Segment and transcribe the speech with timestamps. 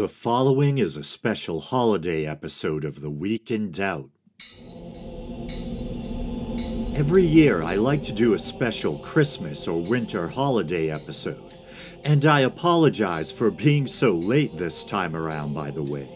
[0.00, 4.08] The following is a special holiday episode of The Week in Doubt.
[6.96, 11.52] Every year, I like to do a special Christmas or winter holiday episode,
[12.02, 16.08] and I apologize for being so late this time around, by the way.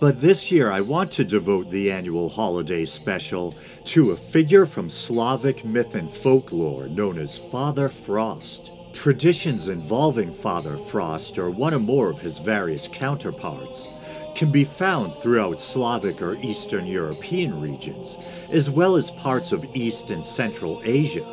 [0.00, 3.54] But this year, I want to devote the annual holiday special
[3.84, 8.70] to a figure from Slavic myth and folklore known as Father Frost.
[8.98, 13.94] Traditions involving Father Frost or one or more of his various counterparts
[14.34, 18.18] can be found throughout Slavic or Eastern European regions,
[18.50, 21.24] as well as parts of East and Central Asia.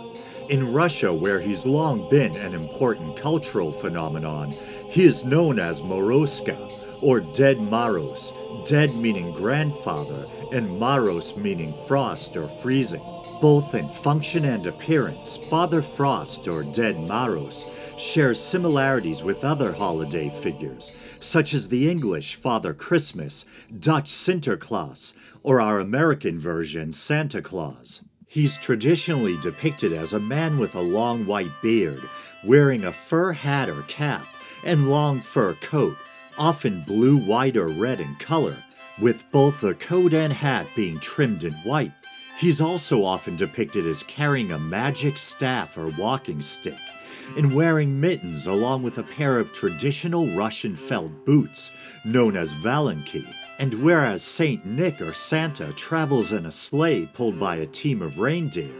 [0.49, 4.51] In Russia, where he's long been an important cultural phenomenon,
[4.87, 8.31] he is known as Morozko, or Ded Moroz,
[8.69, 13.03] ded meaning grandfather, and Moroz meaning frost or freezing.
[13.41, 20.29] Both in function and appearance, Father Frost, or Ded Moroz, shares similarities with other holiday
[20.29, 23.45] figures, such as the English Father Christmas,
[23.77, 25.13] Dutch Sinterklaas,
[25.43, 28.01] or our American version, Santa Claus.
[28.27, 32.01] He's traditionally depicted as a man with a long white beard,
[32.43, 34.25] wearing a fur hat or cap,
[34.65, 35.95] and long fur coat,
[36.37, 38.57] often blue, white, or red in color,
[39.01, 41.91] with both the coat and hat being trimmed in white.
[42.37, 46.79] He's also often depicted as carrying a magic staff or walking stick
[47.37, 51.71] and wearing mittens along with a pair of traditional Russian felt boots
[52.03, 53.25] known as valenki.
[53.57, 58.19] And whereas Saint Nick or Santa travels in a sleigh pulled by a team of
[58.19, 58.73] reindeer,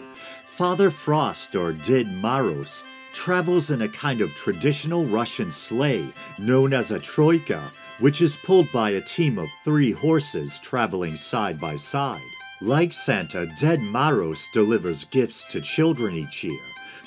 [0.45, 6.91] Father Frost or Ded Moroz travels in a kind of traditional Russian sleigh known as
[6.91, 12.21] a troika, which is pulled by a team of three horses traveling side by side.
[12.61, 16.59] Like Santa, Ded Moroz delivers gifts to children each year,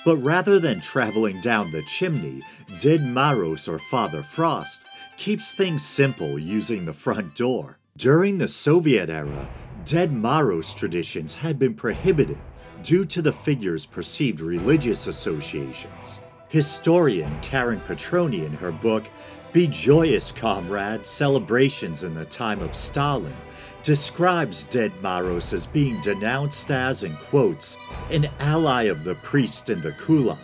[0.05, 2.43] but rather than traveling down the chimney,
[2.81, 4.85] Ded Moroz or Father Frost
[5.17, 7.79] keeps things simple using the front door.
[7.97, 9.49] During the Soviet era,
[9.85, 12.39] Ded Moroz traditions had been prohibited
[12.83, 16.21] due to the figure's perceived religious associations.
[16.49, 19.05] Historian Karen Petrone, in her book
[19.51, 23.35] Be Joyous, Comrade Celebrations in the Time of Stalin,
[23.83, 27.79] describes Ded Moroz as being denounced as, in quotes,
[28.11, 30.39] an ally of the priest and the kulak,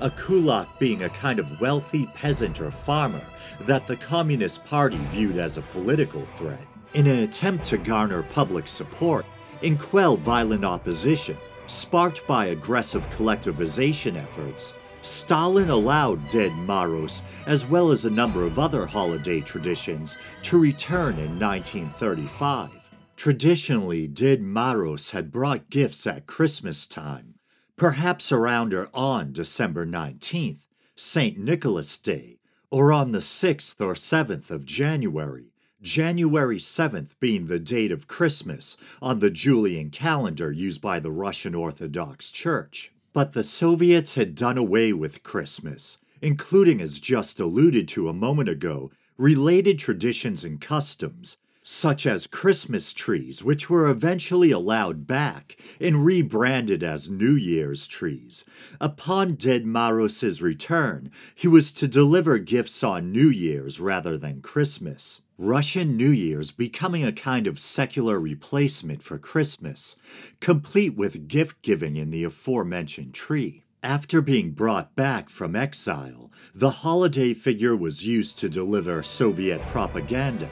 [0.00, 3.24] a kulak being a kind of wealthy peasant or farmer
[3.60, 6.66] that the Communist Party viewed as a political threat.
[6.94, 9.24] In an attempt to garner public support
[9.62, 11.36] and quell violent opposition,
[11.68, 18.58] sparked by aggressive collectivization efforts, Stalin allowed Ded Moroz, as well as a number of
[18.58, 22.70] other holiday traditions, to return in 1935.
[23.16, 27.34] Traditionally, Ded Moroz had brought gifts at Christmas time,
[27.76, 30.66] perhaps around or on December 19th,
[30.96, 31.38] St.
[31.38, 32.38] Nicholas Day,
[32.70, 38.76] or on the 6th or 7th of January, January 7th being the date of Christmas
[39.00, 42.92] on the Julian calendar used by the Russian Orthodox Church.
[43.12, 48.48] But the Soviets had done away with Christmas, including, as just alluded to a moment
[48.48, 56.04] ago, related traditions and customs such as Christmas trees, which were eventually allowed back and
[56.04, 58.44] rebranded as New Year's trees.
[58.80, 65.20] Upon Ded Moroz's return, he was to deliver gifts on New Year's rather than Christmas.
[65.42, 69.96] Russian New Year's becoming a kind of secular replacement for Christmas,
[70.38, 73.64] complete with gift giving in the aforementioned tree.
[73.82, 80.50] After being brought back from exile, the holiday figure was used to deliver Soviet propaganda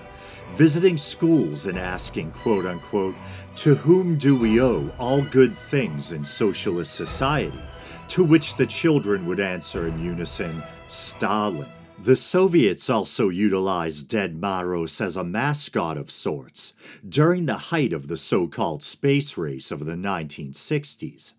[0.55, 3.15] visiting schools and asking, quote unquote,
[3.57, 7.61] to whom do we owe all good things in socialist society?
[8.09, 11.69] To which the children would answer in unison, Stalin.
[12.01, 16.73] The Soviets also utilized Ded Moroz as a mascot of sorts
[17.07, 21.35] during the height of the so called space race of the 1960s.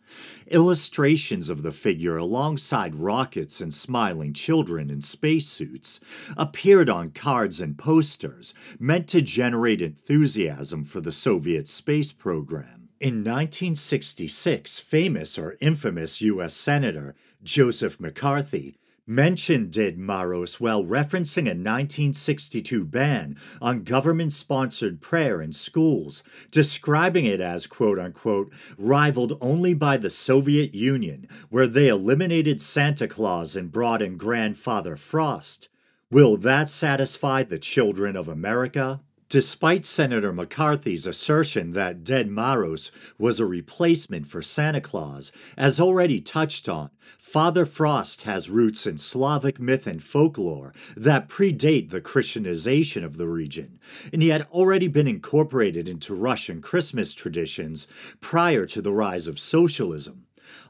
[0.47, 6.01] Illustrations of the figure alongside rockets and smiling children in spacesuits
[6.35, 12.89] appeared on cards and posters meant to generate enthusiasm for the Soviet space program.
[12.99, 16.53] In 1966, famous or infamous U.S.
[16.53, 18.75] Senator Joseph McCarthy
[19.09, 27.25] mentioned Ded Moroz while referencing a 1962 ban on government sponsored prayer in schools, describing
[27.25, 33.55] it as quote unquote rivaled only by the Soviet Union, where they eliminated Santa Claus
[33.55, 35.69] and brought in Grandfather Frost.
[36.11, 39.01] Will that satisfy the children of America?
[39.29, 42.89] Despite Senator McCarthy's assertion that Ded Moroz
[43.19, 46.89] was a replacement for Santa Claus, as already touched on,
[47.19, 53.27] Father Frost has roots in Slavic myth and folklore that predate the Christianization of the
[53.27, 53.79] region,
[54.11, 57.85] and he had already been incorporated into Russian Christmas traditions
[58.21, 60.25] prior to the rise of socialism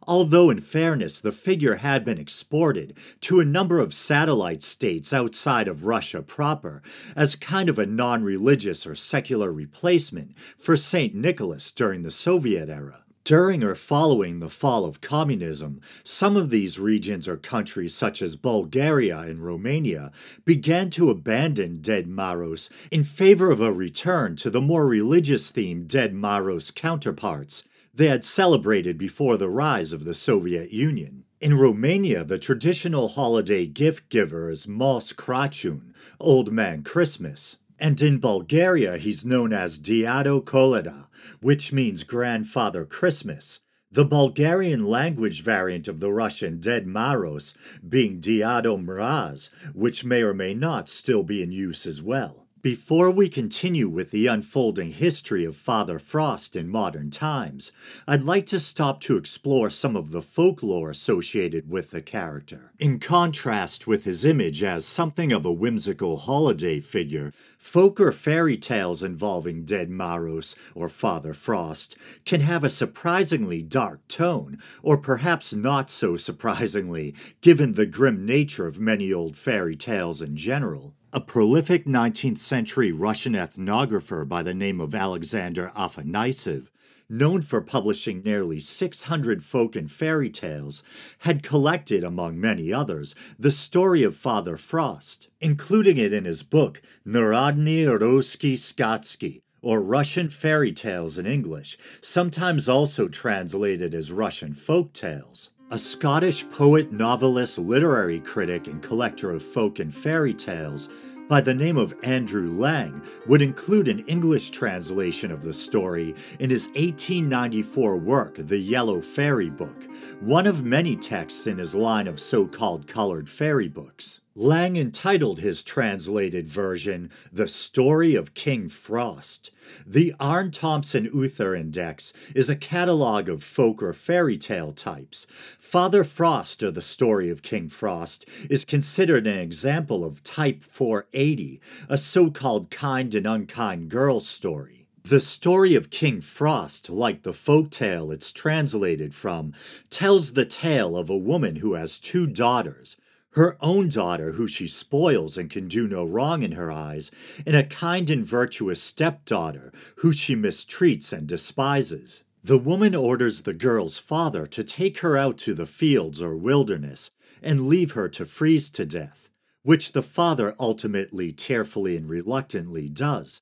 [0.07, 5.67] although in fairness the figure had been exported to a number of satellite states outside
[5.67, 6.81] of Russia proper
[7.15, 11.13] as kind of a non religious or secular replacement for St.
[11.13, 13.03] Nicholas during the Soviet era.
[13.29, 18.35] During or following the fall of communism, some of these regions or countries, such as
[18.35, 20.11] Bulgaria and Romania,
[20.45, 25.89] began to abandon Ded Moroz in favor of a return to the more religious themed
[25.89, 27.65] Ded Moroz counterparts,
[27.99, 31.25] they had celebrated before the rise of the Soviet Union.
[31.41, 37.57] In Romania, the traditional holiday gift giver is Moș Crăciun, Old Man Christmas.
[37.77, 41.07] And in Bulgaria, he's known as Diado Koleda,
[41.41, 43.59] which means Grandfather Christmas.
[43.91, 47.53] The Bulgarian language variant of the Russian Ded Moroz
[47.85, 52.47] being Diado Mraz, which may or may not still be in use as well.
[52.61, 57.71] Before we continue with the unfolding history of Father Frost in modern times,
[58.05, 62.73] I'd like to stop to explore some of the folklore associated with the character.
[62.77, 68.57] In contrast with his image as something of a whimsical holiday figure, folk or fairy
[68.57, 71.95] tales involving Ded Moroz or Father Frost
[72.25, 78.67] can have a surprisingly dark tone, or perhaps not so surprisingly, given the grim nature
[78.67, 80.93] of many old fairy tales in general.
[81.11, 86.67] A prolific 19th century Russian ethnographer by the name of Alexander Afanasyev,
[87.09, 90.83] known for publishing nearly 600 folk and fairy tales,
[91.19, 96.79] had collected, among many others, the story of Father Frost, including it in his book
[97.03, 104.93] Narodny Russky Skatsky, or Russian fairy tales in English, sometimes also translated as Russian folk
[104.93, 105.49] tales.
[105.71, 110.89] A Scottish poet, novelist, literary critic, and collector of folk and fairy tales
[111.27, 116.49] by the name of Andrew Lang would include an English translation of the story in
[116.49, 119.87] his 1894 work, The Yellow Fairy Book,
[120.21, 124.21] one of many texts in his line of so called colored fairy books.
[124.33, 129.51] Lang entitled his translated version The Story of King Frost.
[129.85, 135.27] The Aarne Thompson Uther Index is a catalog of folk or fairy tale types.
[135.57, 141.61] Father Frost, or The Story of King Frost, is considered an example of Type 480,
[141.87, 144.87] a so called kind and unkind girl story.
[145.03, 149.53] The story of King Frost, like the folk tale it's translated from,
[149.89, 152.97] tells the tale of a woman who has two daughters
[153.33, 157.11] her own daughter, who she spoils and can do no wrong in her eyes,
[157.45, 162.23] and a kind and virtuous stepdaughter, who she mistreats and despises.
[162.43, 167.11] The woman orders the girl's father to take her out to the fields or wilderness
[167.41, 169.29] and leave her to freeze to death,
[169.63, 173.41] which the father ultimately tearfully and reluctantly does.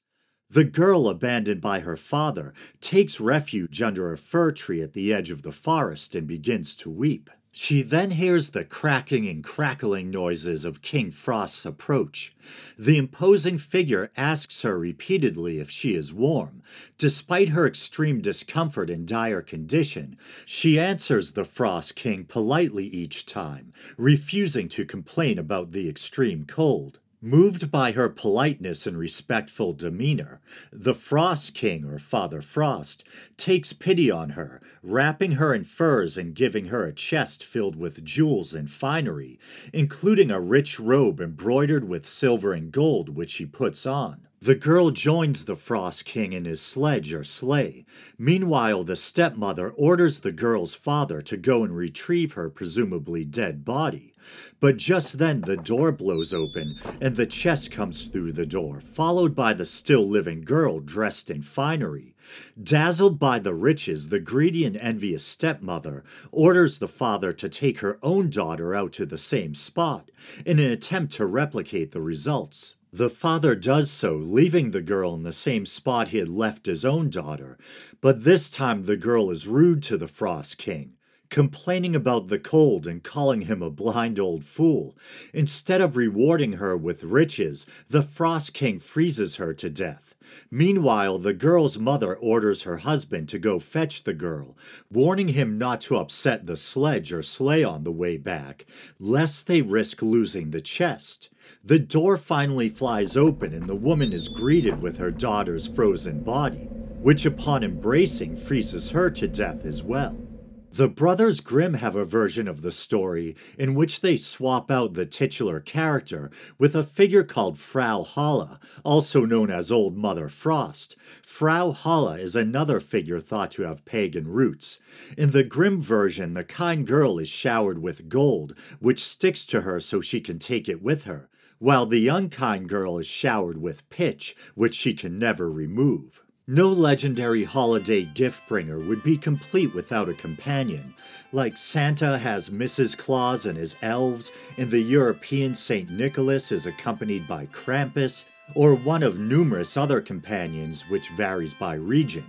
[0.49, 5.29] The girl, abandoned by her father, takes refuge under a fir tree at the edge
[5.29, 7.29] of the forest and begins to weep.
[7.59, 12.35] She then hears the cracking and crackling noises of King Frost's approach.
[12.77, 16.61] The imposing figure asks her repeatedly if she is warm.
[16.99, 23.73] Despite her extreme discomfort and dire condition, she answers the Frost King politely each time,
[23.97, 26.99] refusing to complain about the extreme cold.
[27.21, 30.39] Moved by her politeness and respectful demeanor,
[30.71, 33.03] the Frost King, or Father Frost,
[33.37, 38.05] takes pity on her, wrapping her in furs and giving her a chest filled with
[38.05, 39.39] jewels and finery,
[39.73, 44.27] including a rich robe embroidered with silver and gold, which she puts on.
[44.39, 47.87] The girl joins the Frost King in his sledge or sleigh.
[48.19, 54.13] Meanwhile, the stepmother orders the girl's father to go and retrieve her presumably dead body.
[54.59, 59.35] But just then the door blows open and the chest comes through the door, followed
[59.35, 62.15] by the still living girl dressed in finery.
[62.61, 67.99] Dazzled by the riches, the greedy and envious stepmother orders the father to take her
[68.03, 70.11] own daughter out to the same spot
[70.45, 72.75] in an attempt to replicate the results.
[72.91, 76.83] The father does so, leaving the girl in the same spot he had left his
[76.83, 77.57] own daughter,
[78.01, 80.96] but this time the girl is rude to the Frost King
[81.29, 84.95] complaining about the cold and calling him a blind old fool.
[85.33, 90.15] Instead of rewarding her with riches, the Frost King freezes her to death.
[90.51, 94.57] Meanwhile, the girl's mother orders her husband to go fetch the girl,
[94.91, 98.65] warning him not to upset the sledge or sleigh on the way back,
[98.99, 101.29] lest they risk losing the chest.
[101.63, 106.69] The door finally flies open and the woman is greeted with her daughter's frozen body,
[106.99, 110.26] which upon embracing freezes her to death as well.
[110.73, 115.05] The Brothers Grimm have a version of the story in which they swap out the
[115.05, 120.95] titular character with a figure called Frau Holle, also known as Old Mother Frost.
[121.23, 124.79] Frau Holle is another figure thought to have pagan roots.
[125.17, 129.79] In the Grimm version, the kind girl is showered with gold, which sticks to her
[129.79, 134.35] so she can take it with her, while the unkind girl is showered with pitch,
[134.53, 136.21] which she can never remove.
[136.49, 140.93] No legendary holiday gift bringer would be complete without a companion.
[141.33, 142.97] Like Santa has Mrs.
[142.97, 145.89] Claus and his elves, and the European St.
[145.89, 148.23] Nicholas is accompanied by Krampus,
[148.55, 152.23] or one of numerous other companions which varies by region.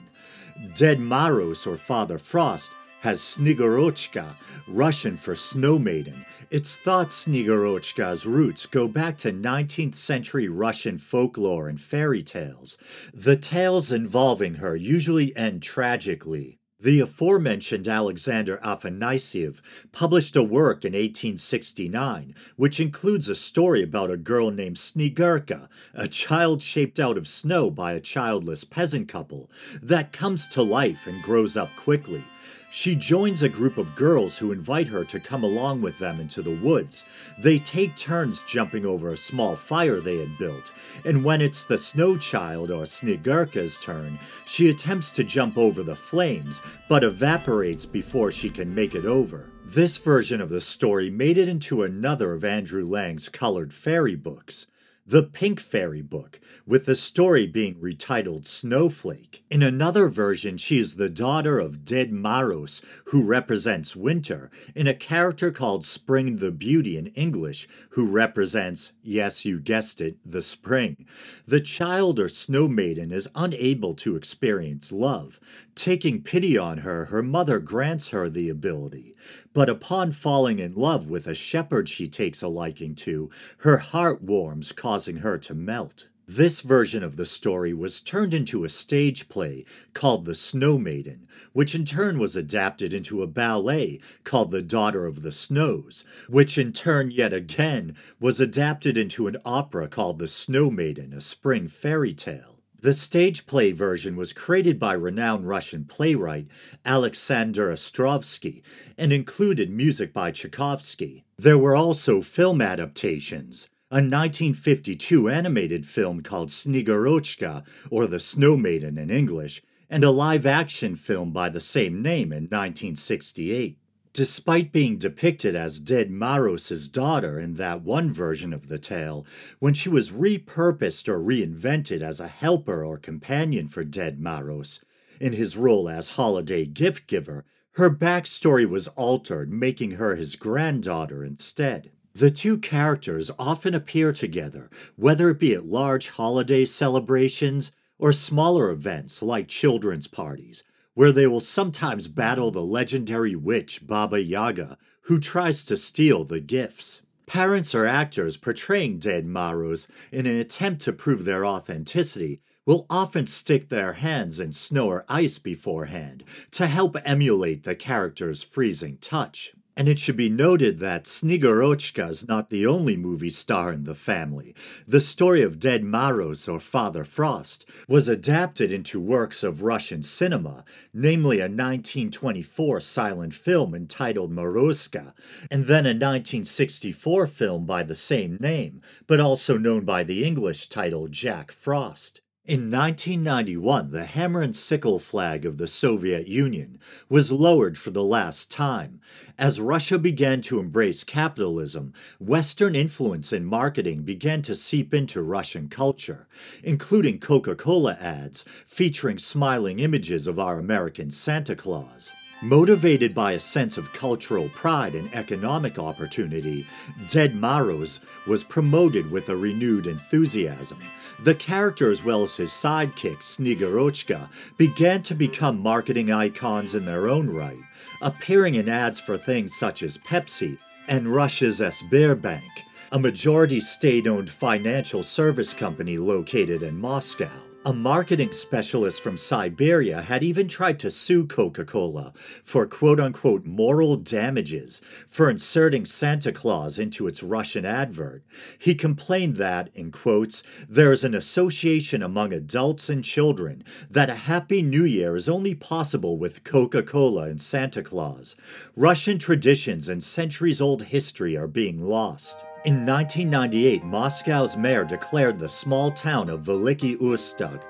[0.75, 2.73] Ded Moroz or Father Frost
[3.03, 4.27] has Snegurochka,
[4.67, 11.69] Russian for snow maiden, it's thought Snegurochka's roots go back to 19th century Russian folklore
[11.69, 12.79] and fairy tales.
[13.13, 16.59] The tales involving her usually end tragically.
[16.81, 19.61] The aforementioned Alexander Afanasyev
[19.93, 26.09] published a work in 1869 which includes a story about a girl named Snegurka, a
[26.09, 29.51] child shaped out of snow by a childless peasant couple,
[29.83, 32.23] that comes to life and grows up quickly.
[32.71, 36.43] She joins a group of girls who invite her to come along with them into
[36.43, 37.07] the woods.
[37.39, 40.73] They take turns jumping over a small fire they had built,
[41.05, 45.97] and when it's the snow child or Snegurka's turn, she attempts to jump over the
[45.97, 49.47] flames, but evaporates before she can make it over.
[49.65, 54.67] This version of the story made it into another of Andrew Lang's colored fairy books
[55.09, 59.43] the Pink Fairy book, with the story being retitled Snowflake.
[59.49, 64.93] In another version, she is the daughter of Ded Moroz, who represents winter, in a
[64.93, 71.07] character called Spring the Beauty in English, who represents, yes, you guessed it, the spring.
[71.47, 75.41] The child or snow maiden is unable to experience love.
[75.75, 79.15] Taking pity on her, her mother grants her the ability.
[79.53, 84.23] But upon falling in love with a shepherd she takes a liking to, her heart
[84.23, 86.09] warms, causing her to melt.
[86.31, 91.27] This version of the story was turned into a stage play called The Snow Maiden,
[91.55, 96.59] which in turn was adapted into a ballet called The Daughter of the Snows, which
[96.59, 101.67] in turn yet again was adapted into an opera called The Snow Maiden, a spring
[101.67, 102.58] fairy tale.
[102.81, 106.47] The stage play version was created by renowned Russian playwright
[106.85, 108.63] Alexander Ostrovsky
[108.97, 111.25] and included music by Tchaikovsky.
[111.37, 113.69] There were also film adaptations.
[113.91, 120.47] A 1952 animated film called Snegurochka, or The Snow Maiden in English, and a live
[120.47, 123.78] action film by the same name in 1968.
[124.13, 129.27] Despite being depicted as Ded Moroz' daughter in that one version of the tale,
[129.59, 134.81] when she was repurposed or reinvented as a helper or companion for Ded Moroz,
[135.21, 141.23] in his role as holiday gift giver, her backstory was altered, making her his granddaughter
[141.23, 141.91] instead.
[142.15, 148.71] The two characters often appear together, whether it be at large holiday celebrations or smaller
[148.71, 150.65] events like children's parties,
[150.99, 156.41] where they will sometimes battle the legendary witch Baba Yaga, who tries to steal the
[156.41, 157.03] gifts.
[157.25, 163.29] Parents or actors portraying Ded Moroz in an attempt to prove their authenticity will often
[163.29, 169.53] stick their hands in snow or ice beforehand to help emulate the character's freezing touch.
[169.79, 173.95] And it should be noted that Snegurochka is not the only movie star in the
[173.95, 174.53] family.
[174.89, 180.65] The story of Ded Moroz or Father Frost was adapted into works of Russian cinema,
[180.93, 185.13] namely a 1924 silent film entitled Morozko,
[185.49, 190.67] and then a 1964 film by the same name, but also known by the English
[190.67, 192.21] title Jack Frost.
[192.49, 198.03] In 1991, the hammer and sickle flag of the Soviet Union was lowered for the
[198.03, 199.03] last time.
[199.37, 205.69] As Russia began to embrace capitalism, Western influence in marketing began to seep into Russian
[205.69, 206.27] culture,
[206.63, 212.13] including Coca Cola ads featuring smiling images of our American Santa Claus.
[212.41, 216.65] Motivated by a sense of cultural pride and economic opportunity,
[217.11, 220.79] Ded Moroz was promoted with a renewed enthusiasm.
[221.21, 227.09] The character, as well as his sidekick, Snegurochka, began to become marketing icons in their
[227.09, 227.59] own right,
[228.01, 234.31] appearing in ads for things such as Pepsi and Russia's Sberbank, a majority state owned
[234.31, 237.48] financial service company located in Moscow.
[237.67, 242.13] A marketing specialist from Siberia had even tried to sue Coca Cola
[242.45, 248.23] for quote unquote moral damages for inserting Santa Claus into its Russian advert.
[248.59, 254.15] He complained that, in quotes, there is an association among adults and children that a
[254.15, 258.37] Happy New Year is only possible with Coca Cola and Santa Claus.
[258.77, 262.39] Russian traditions and centuries old history are being lost.
[262.65, 267.63] In 1998, Moscow's mayor declared the small town of Veliky Ustyug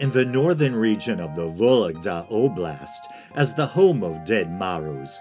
[0.00, 5.18] in the northern region of the Vologda Oblast as the home of Ded Moroz.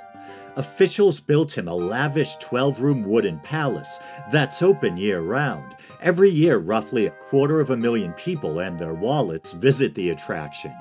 [0.57, 3.97] Officials built him a lavish 12 room wooden palace
[4.29, 5.73] that's open year round.
[6.01, 10.75] Every year, roughly a quarter of a million people and their wallets visit the attraction.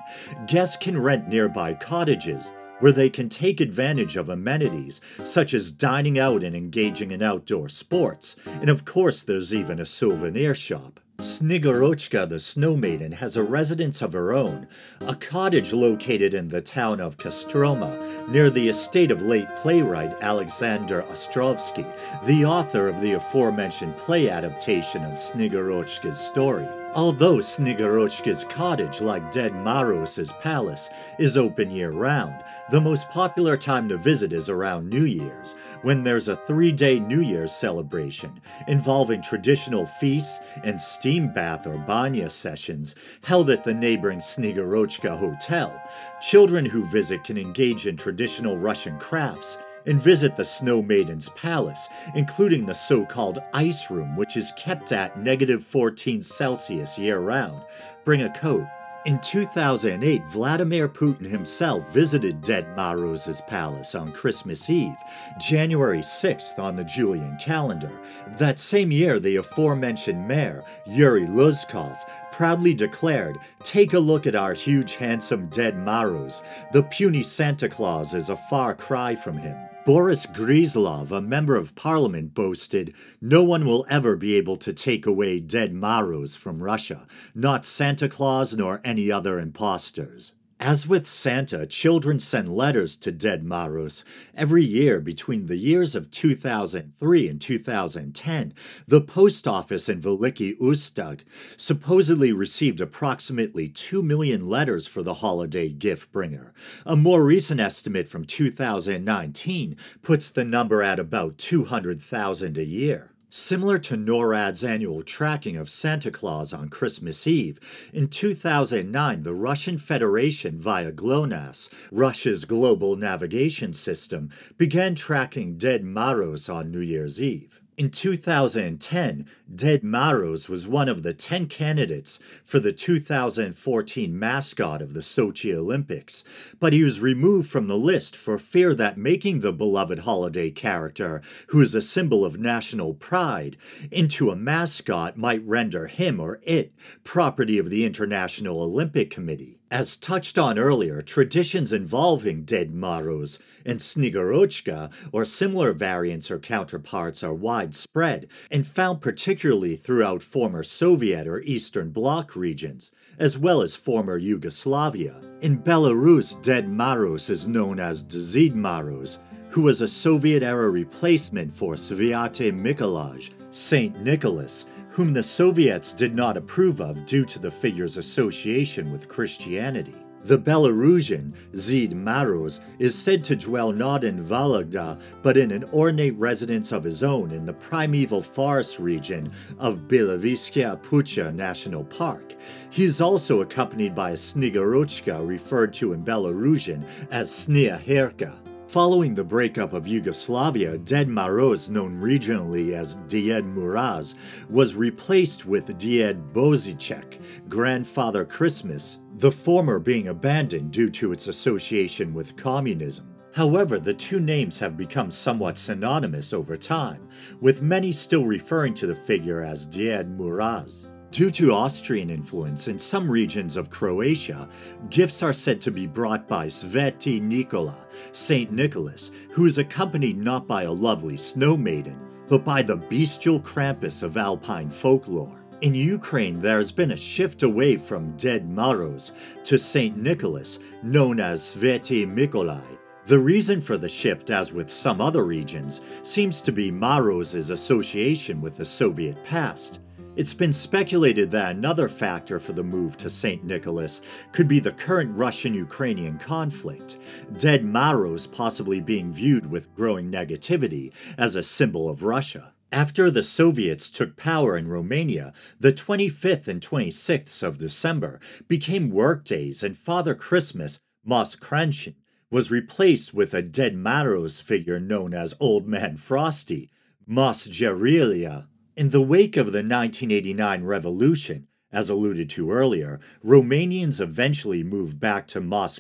[0.49, 2.50] Guests can rent nearby cottages
[2.82, 7.68] where they can take advantage of amenities such as dining out and engaging in outdoor
[7.68, 8.34] sports.
[8.44, 10.98] And of course, there's even a souvenir shop.
[11.18, 14.66] Snegurochka the Snow Maiden has a residence of her own,
[15.00, 21.02] a cottage located in the town of Kostroma, near the estate of late playwright Alexander
[21.02, 21.86] Ostrovsky,
[22.24, 26.66] the author of the aforementioned play adaptation of Snegurochka's story.
[26.94, 33.88] Although Snegurochka's cottage, like Ded Moroz's palace, is open year round, the most popular time
[33.88, 39.22] to visit is around New Year's, when there's a three day New Year's celebration involving
[39.22, 42.94] traditional feasts and steam bath or banya sessions
[43.25, 45.82] held at the neighboring Snegurochka Hotel.
[46.20, 51.88] Children who visit can engage in traditional Russian crafts and visit the Snow Maiden's palace,
[52.14, 57.62] including the so called ice room, which is kept at negative 14 Celsius year round.
[58.04, 58.66] Bring a coat.
[59.04, 64.94] In 2008, Vladimir Putin himself visited Ded Moroz's palace on Christmas Eve,
[65.40, 67.90] January 6th on the Julian calendar.
[68.38, 71.98] That same year, the aforementioned mayor, Yuri Luzhkov,
[72.32, 76.42] proudly declared, Take a look at our huge, handsome Ded Moroz.
[76.72, 79.56] The puny Santa Claus is a far cry from him.
[79.84, 85.06] Boris Gryzlov, a member of parliament, boasted, No one will ever be able to take
[85.06, 90.34] away Ded Moroz from Russia, not Santa Claus nor any other impostors.
[90.64, 94.04] As with Santa, children send letters to Ded Moroz.
[94.33, 98.54] every year between the years of 2003 and 2010.
[98.87, 101.23] The post office in Veliky Ustyug
[101.57, 106.52] supposedly received approximately 2 million letters for the holiday gift bringer.
[106.86, 113.11] A more recent estimate from 2019 puts the number at about 200,000 a year.
[113.34, 117.58] Similar to NORAD's annual tracking of Santa Claus on Christmas Eve,
[117.90, 126.54] in 2009 the Russian Federation via GLONASS, Russia's global navigation system, began tracking Ded Moroz
[126.54, 127.62] on New Year's Eve.
[127.75, 134.93] In 2010, Ded Moroz was one of the 10 candidates for the 2014 mascot of
[134.93, 136.23] the Sochi Olympics,
[136.61, 141.23] but he was removed from the list for fear that making the beloved holiday character,
[141.47, 143.56] who is a symbol of national pride,
[143.91, 149.61] into a mascot might render him or it property of the International Olympic Committee.
[149.73, 157.25] As touched on earlier, traditions involving Ded Moroz and Snegurochka or similar variants or counterparts
[157.25, 163.75] are widespread and found particularly throughout former Soviet or Eastern Bloc regions, as well as
[163.75, 165.17] former Yugoslavia.
[165.41, 171.50] In Belarus, Ded Moroz is known as Dzid Maroz, who was a Soviet era replacement
[171.50, 177.50] for Sviate Mikolaj, Saint Nicholas, whom the Soviets did not approve of due to the
[177.50, 179.95] figure's association with Christianity.
[180.25, 186.17] The Belarusian, Zid Maroz, is said to dwell not in Vologda, but in an ornate
[186.17, 192.37] residence of his own in the primeval forest region of Belovezhskaya Pushcha National Park.
[192.69, 198.42] He is also accompanied by a Snegurochka referred to in Belarusian as Sniaherka.
[198.73, 204.15] Following the breakup of Yugoslavia, Ded Moroz, known regionally as Died Muraz,
[204.49, 212.15] was replaced with Died Bozicek, Grandfather Christmas, the former being abandoned due to its association
[212.15, 213.15] with communism.
[213.35, 217.06] However, the two names have become somewhat synonymous over time,
[217.43, 220.87] with many still referring to the figure as Died Muraz.
[221.12, 224.48] Due to Austrian influence in some regions of Croatia,
[224.88, 227.76] gifts are said to be brought by Sveti Nikola,
[228.12, 233.38] Saint Nicholas, who is accompanied not by a lovely snow maiden, but by the bestial
[233.38, 235.44] Krampus of alpine folklore.
[235.60, 239.12] In Ukraine, there has been a shift away from Ded Moroz
[239.44, 242.64] to Saint Nicholas, known as Sveti Mikolai.
[243.04, 248.40] The reason for the shift, as with some other regions, seems to be Moroz's association
[248.40, 249.80] with the Soviet past.
[250.14, 253.42] It's been speculated that another factor for the move to St.
[253.44, 256.98] Nicholas could be the current Russian Ukrainian conflict,
[257.38, 262.52] Ded Moroz possibly being viewed with growing negativity as a symbol of Russia.
[262.70, 269.62] After the Soviets took power in Romania, the 25th and 26th of December became workdays,
[269.62, 271.94] and Father Christmas, Moș Crăciun,
[272.30, 276.70] was replaced with a Ded Moroz figure known as Old Man Frosty,
[277.08, 278.48] Moș Gerilă.
[278.75, 285.26] In the wake of the 1989 revolution, as alluded to earlier, Romanians eventually moved back
[285.26, 285.78] to Moss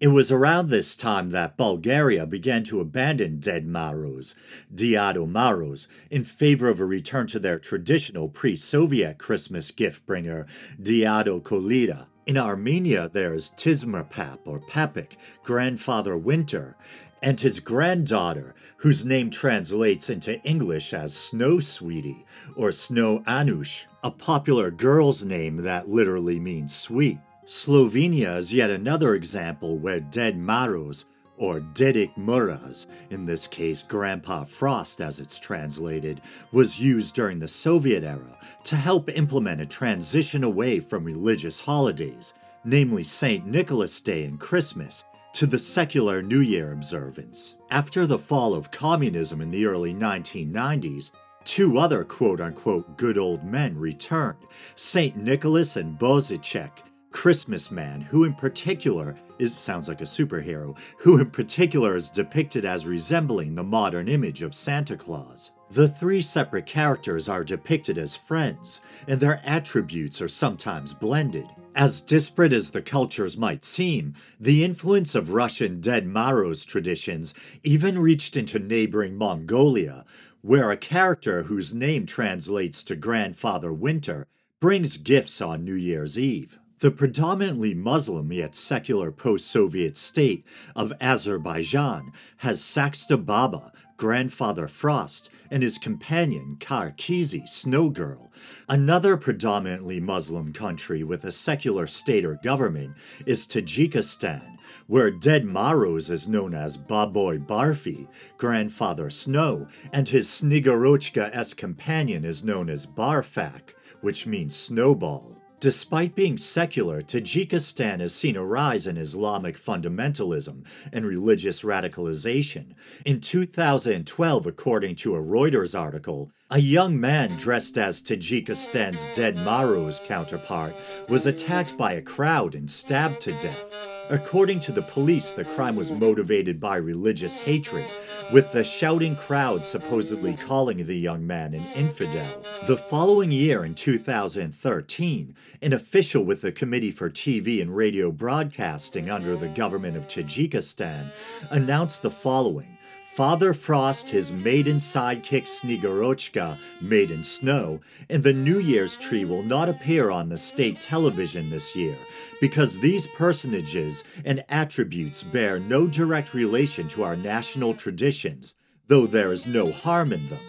[0.00, 4.34] It was around this time that Bulgaria began to abandon Ded Moroz,
[4.74, 10.44] Diado Maros, in favor of a return to their traditional pre Soviet Christmas gift bringer,
[10.80, 12.06] Diado Koleda.
[12.26, 15.12] In Armenia, there's Tizmerpap or Papik,
[15.44, 16.76] Grandfather Winter,
[17.22, 24.10] and his granddaughter, whose name translates into English as Snow Sweetie or Snow Anush, a
[24.10, 27.18] popular girl's name that literally means sweet.
[27.46, 31.04] Slovenia is yet another example where Ded Moroz,
[31.36, 37.46] or Dedik Muraz, in this case Grandpa Frost as it's translated, was used during the
[37.46, 43.46] Soviet era to help implement a transition away from religious holidays, namely St.
[43.46, 47.56] Nicholas Day and Christmas, to the secular New Year observance.
[47.70, 51.10] After the fall of communism in the early 1990s,
[51.44, 54.38] two other quote unquote good old men returned
[54.76, 55.16] St.
[55.16, 56.70] Nicholas and Bozicek,
[57.10, 62.64] Christmas Man, who in particular is sounds like a superhero, who in particular is depicted
[62.64, 65.52] as resembling the modern image of Santa Claus.
[65.72, 71.46] The three separate characters are depicted as friends, and their attributes are sometimes blended.
[71.74, 77.32] As disparate as the cultures might seem, the influence of Russian Ded Moroz traditions
[77.62, 80.04] even reached into neighboring Mongolia,
[80.42, 84.26] where a character whose name translates to Grandfather Winter
[84.60, 86.58] brings gifts on New Year's Eve.
[86.80, 90.44] The predominantly Muslim yet secular post Soviet state
[90.76, 98.30] of Azerbaijan has Saxta Baba, Grandfather Frost, and his companion Karkizi, Snow Girl.
[98.68, 102.94] Another predominantly Muslim country with a secular state or government
[103.26, 111.56] is Tajikistan, where Ded Moroz is known as Baboy Barfi, Grandfather Snow, and his Snegurochka-esque
[111.56, 115.41] companion is known as Barfak, which means snowball.
[115.62, 122.74] Despite being secular, Tajikistan has seen a rise in Islamic fundamentalism and religious radicalization.
[123.06, 130.04] In 2012, according to a Reuters article, a young man dressed as Tajikistan's Ded Moroz
[130.04, 130.74] counterpart
[131.08, 133.91] was attacked by a crowd and stabbed to death.
[134.10, 137.88] According to the police, the crime was motivated by religious hatred,
[138.32, 142.42] with the shouting crowd supposedly calling the young man an infidel.
[142.66, 149.08] The following year, in 2013, an official with the Committee for TV and Radio Broadcasting
[149.08, 151.10] under the government of Tajikistan
[151.50, 152.78] announced the following.
[153.14, 159.68] Father Frost, his maiden sidekick Snegurochka, Maiden Snow, and the New Year's tree will not
[159.68, 161.98] appear on the state television this year
[162.40, 168.54] because these personages and attributes bear no direct relation to our national traditions,
[168.88, 170.40] though there is no harm in them.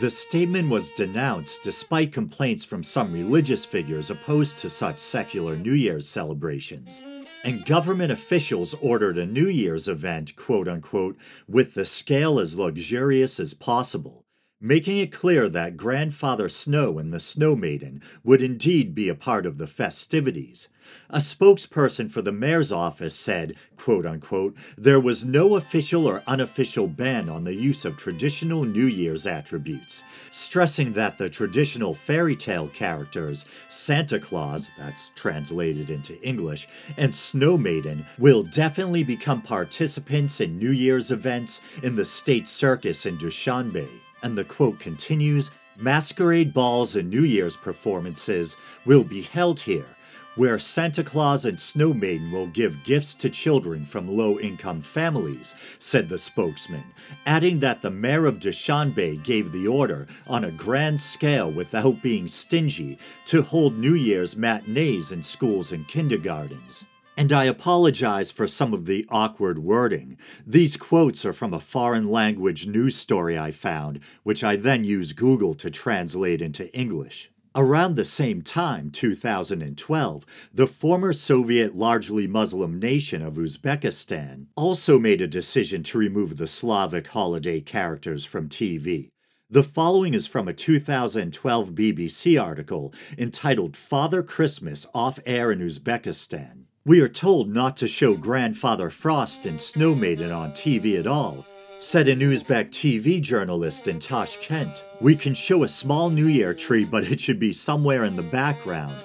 [0.00, 5.74] The statement was denounced despite complaints from some religious figures opposed to such secular New
[5.74, 7.02] Year's celebrations.
[7.44, 11.16] And government officials ordered a New Year's event, quote unquote,
[11.48, 14.21] with the scale as luxurious as possible,
[14.62, 19.44] making it clear that Grandfather Snow and the Snow Maiden would indeed be a part
[19.44, 20.68] of the festivities,
[21.10, 26.86] a spokesperson for the mayor's office said, quote unquote, there was no official or unofficial
[26.86, 32.68] ban on the use of traditional New Year's attributes, stressing that the traditional fairy tale
[32.68, 40.58] characters, Santa Claus, that's translated into English, and Snow Maiden, will definitely become participants in
[40.58, 43.88] New Year's events in the state circus in Dushanbe.
[44.22, 49.86] And the quote continues Masquerade balls and New Year's performances will be held here
[50.34, 55.54] where Santa Claus and Snow Maiden will give gifts to children from low income families,
[55.78, 56.84] said the spokesman,
[57.26, 62.26] adding that the mayor of Dushanbe gave the order on a grand scale without being
[62.28, 66.86] stingy to hold New Year's matinees in schools and kindergartens.
[67.14, 70.16] And I apologize for some of the awkward wording.
[70.46, 75.16] These quotes are from a foreign language news story I found, which I then used
[75.16, 77.30] Google to translate into English.
[77.54, 85.20] Around the same time, 2012, the former Soviet largely Muslim nation of Uzbekistan also made
[85.20, 89.10] a decision to remove the Slavic holiday characters from TV.
[89.50, 96.64] The following is from a 2012 BBC article entitled Father Christmas Off Air in Uzbekistan.
[96.84, 101.46] We are told not to show Grandfather Frost and Snow Maiden on TV at all,
[101.78, 104.84] said an Uzbek TV journalist in Tashkent.
[105.00, 108.24] We can show a small New Year tree, but it should be somewhere in the
[108.24, 108.96] background.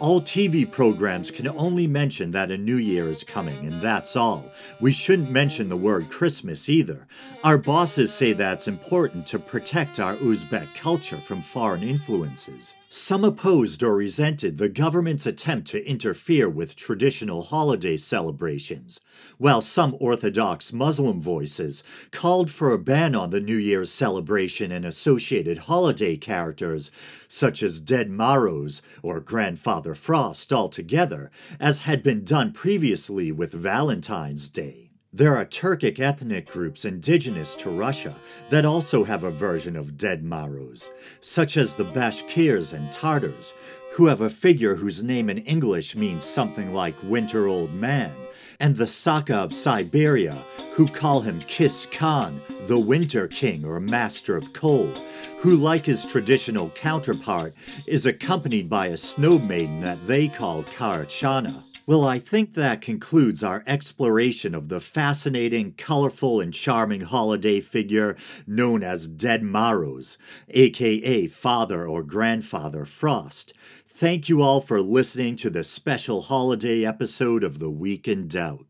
[0.00, 4.50] All TV programs can only mention that a new year is coming, and that's all.
[4.80, 7.06] We shouldn't mention the word Christmas either.
[7.44, 12.74] Our bosses say that's important to protect our Uzbek culture from foreign influences.
[12.92, 19.00] Some opposed or resented the government's attempt to interfere with traditional holiday celebrations,
[19.38, 24.84] while some Orthodox Muslim voices called for a ban on the New Year's celebration and
[24.84, 26.90] associated holiday characters,
[27.28, 34.48] such as Ded Moroz or Grandfather Frost altogether, as had been done previously with Valentine's
[34.48, 34.89] Day.
[35.12, 38.14] There are Turkic ethnic groups indigenous to Russia
[38.50, 43.52] that also have a version of Ded Moroz, such as the Bashkirs and Tartars,
[43.94, 48.12] who have a figure whose name in English means something like Winter Old Man,
[48.60, 50.44] and the Sakha of Siberia,
[50.74, 54.96] who call him Kis Khan, the Winter King or Master of Cold,
[55.38, 57.52] who, like his traditional counterpart,
[57.88, 61.64] is accompanied by a snow maiden that they call Karachana.
[61.90, 68.16] Well, I think that concludes our exploration of the fascinating, colorful, and charming holiday figure
[68.46, 70.16] known as Ded Moroz,
[70.50, 73.54] aka Father or Grandfather Frost.
[73.88, 78.69] Thank you all for listening to the special holiday episode of The Week in Doubt.